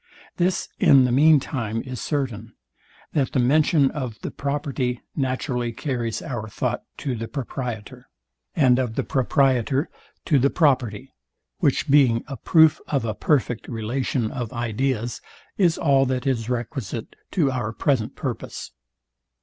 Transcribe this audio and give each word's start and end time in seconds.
This 0.37 0.67
in 0.79 1.05
the 1.05 1.11
mean 1.11 1.39
time 1.39 1.83
is 1.83 2.01
certain, 2.01 2.53
that 3.13 3.33
the 3.33 3.39
mention 3.39 3.91
of 3.91 4.17
the 4.23 4.31
property 4.31 4.99
naturally 5.15 5.71
carries 5.73 6.23
our 6.23 6.49
thought 6.49 6.81
to 6.97 7.13
the 7.13 7.27
proprietor, 7.27 8.07
and 8.55 8.79
of 8.79 8.95
the 8.95 9.03
proprietor 9.03 9.91
to 10.25 10.39
the 10.39 10.49
property; 10.49 11.13
which 11.59 11.87
being 11.87 12.23
a 12.25 12.35
proof 12.35 12.81
of 12.87 13.05
a 13.05 13.13
perfect 13.13 13.67
relation 13.67 14.31
of 14.31 14.51
ideas 14.53 15.21
is 15.59 15.77
all 15.77 16.07
that 16.07 16.25
is 16.25 16.49
requisite 16.49 17.15
to 17.29 17.51
our 17.51 17.71
present 17.71 18.15
purpose. 18.15 18.71